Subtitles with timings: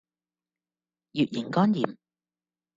[1.11, 1.97] 乙型肝炎